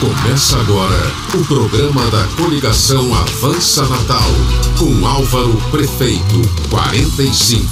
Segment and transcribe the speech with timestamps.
[0.00, 4.30] Começa agora o programa da coligação Avança Natal,
[4.78, 6.40] com Álvaro Prefeito
[6.70, 7.68] 45.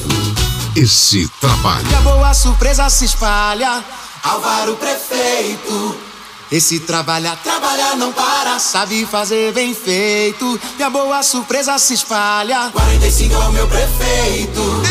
[0.77, 1.87] Esse trabalho.
[1.91, 3.83] E a boa surpresa se espalha,
[4.23, 5.97] Álvaro Prefeito.
[6.53, 10.61] Esse trabalha, trabalha, não para, sabe fazer bem feito.
[10.79, 14.83] E a boa surpresa se espalha, 45 é o meu prefeito.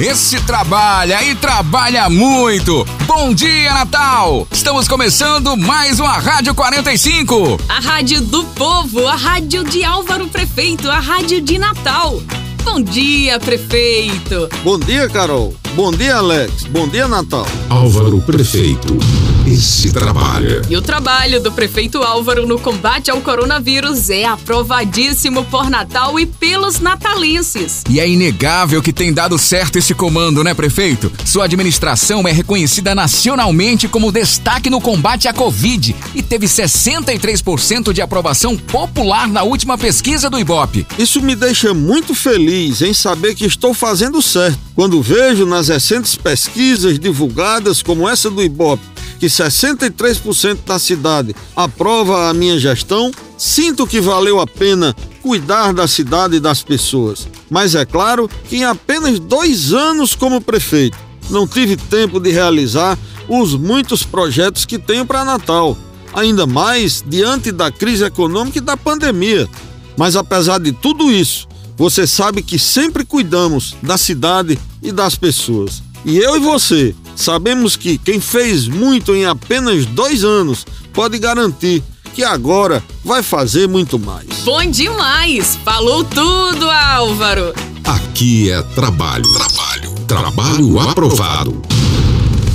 [0.00, 2.86] Esse trabalha e trabalha muito.
[3.06, 4.48] Bom dia, Natal!
[4.50, 7.60] Estamos começando mais uma Rádio 45.
[7.68, 12.18] A rádio do povo, a rádio de Álvaro Prefeito, a rádio de Natal.
[12.64, 14.48] Bom dia, prefeito.
[14.64, 15.54] Bom dia, Carol.
[15.74, 16.64] Bom dia, Alex.
[16.64, 17.46] Bom dia, Natal.
[17.68, 18.98] Álvaro Prefeito.
[19.46, 20.62] Esse trabalha.
[20.68, 26.26] E o trabalho do prefeito Álvaro no combate ao coronavírus é aprovadíssimo por Natal e
[26.26, 27.82] pelos natalenses.
[27.88, 31.10] E é inegável que tem dado certo esse comando, né, prefeito?
[31.24, 38.02] Sua administração é reconhecida nacionalmente como destaque no combate à Covid e teve 63% de
[38.02, 40.86] aprovação popular na última pesquisa do Ibope.
[40.98, 44.69] Isso me deixa muito feliz em saber que estou fazendo certo.
[44.74, 48.82] Quando vejo nas recentes pesquisas divulgadas, como essa do Ibope,
[49.18, 55.86] que 63% da cidade aprova a minha gestão, sinto que valeu a pena cuidar da
[55.86, 57.28] cidade e das pessoas.
[57.50, 60.96] Mas é claro que em apenas dois anos como prefeito,
[61.28, 65.76] não tive tempo de realizar os muitos projetos que tenho para Natal,
[66.14, 69.48] ainda mais diante da crise econômica e da pandemia.
[69.96, 71.46] Mas apesar de tudo isso,
[71.80, 75.82] você sabe que sempre cuidamos da cidade e das pessoas.
[76.04, 81.82] E eu e você sabemos que quem fez muito em apenas dois anos pode garantir
[82.12, 84.28] que agora vai fazer muito mais.
[84.44, 85.58] Bom demais!
[85.64, 87.54] Falou tudo, Álvaro!
[87.84, 89.24] Aqui é trabalho.
[89.32, 89.94] Trabalho.
[90.06, 91.62] Trabalho aprovado.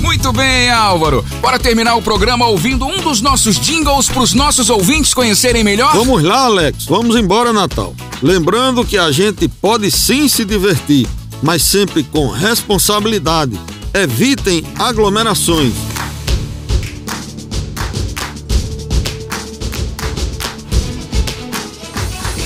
[0.00, 1.24] Muito bem, Álvaro.
[1.40, 5.92] Bora terminar o programa ouvindo um dos nossos jingles para os nossos ouvintes conhecerem melhor?
[5.96, 6.84] Vamos lá, Alex.
[6.84, 7.92] Vamos embora, Natal.
[8.22, 11.06] Lembrando que a gente pode sim se divertir,
[11.42, 13.58] mas sempre com responsabilidade.
[13.92, 15.74] Evitem aglomerações.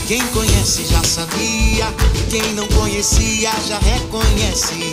[0.09, 1.87] Quem conhece já sabia,
[2.29, 4.90] quem não conhecia já reconhece.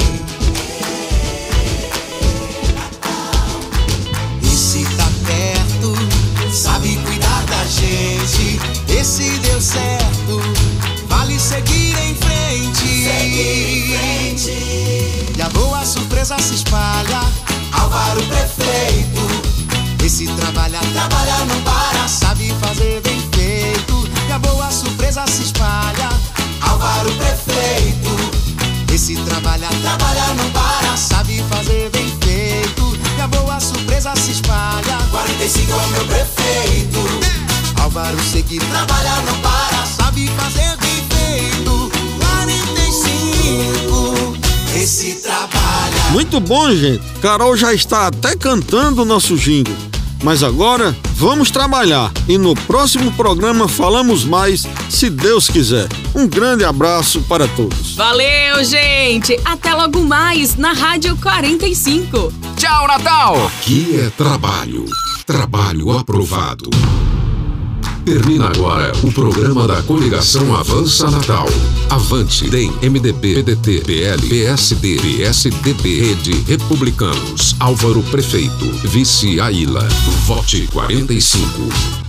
[16.27, 17.21] Surpresa se espalha,
[17.71, 20.05] Álvaro Prefeito.
[20.05, 24.09] Esse trabalha, trabalha, não para, sabe fazer bem feito.
[24.27, 26.09] E a boa surpresa se espalha,
[26.61, 28.93] Álvaro Prefeito.
[28.93, 32.97] Esse trabalha, trabalha, não para, sabe fazer bem feito.
[33.17, 37.81] E a boa surpresa se espalha, 45 é o meu prefeito.
[37.81, 39.85] Álvaro seguir, trabalha, não para,
[46.17, 47.03] Muito bom, gente.
[47.21, 49.75] Carol já está até cantando o nosso jingle.
[50.23, 55.87] Mas agora vamos trabalhar e no próximo programa falamos mais, se Deus quiser.
[56.15, 57.93] Um grande abraço para todos.
[57.93, 59.39] Valeu, gente!
[59.45, 62.33] Até logo mais na Rádio 45.
[62.57, 63.45] Tchau, Natal!
[63.45, 64.85] Aqui é trabalho.
[65.23, 66.71] Trabalho aprovado.
[68.07, 71.45] Termina agora o programa da coligação Avança Natal.
[71.89, 77.53] Avante, DEM, MDB, PDT, PL, PSD, PSDB, Rede, Republicanos.
[77.59, 79.85] Álvaro Prefeito, Vice Aila.
[80.25, 82.06] Vote 45.